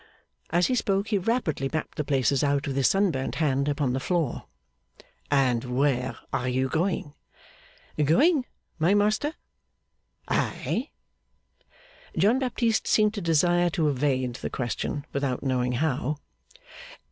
As 0.49 0.65
he 0.65 0.73
spoke, 0.73 1.09
he 1.09 1.19
rapidly 1.19 1.69
mapped 1.71 1.93
the 1.95 2.03
places 2.03 2.43
out 2.43 2.65
with 2.65 2.75
his 2.75 2.87
sunburnt 2.87 3.35
hand 3.35 3.69
upon 3.69 3.93
the 3.93 3.99
floor. 3.99 4.45
'And 5.29 5.63
where 5.63 6.17
are 6.33 6.49
you 6.49 6.69
going?' 6.69 7.13
'Going, 8.03 8.47
my 8.79 8.95
master?' 8.95 9.35
'Ay!' 10.27 10.89
John 12.17 12.39
Baptist 12.39 12.87
seemed 12.87 13.13
to 13.13 13.21
desire 13.21 13.69
to 13.69 13.89
evade 13.89 14.33
the 14.37 14.49
question 14.49 15.05
without 15.13 15.43
knowing 15.43 15.73
how. 15.73 16.17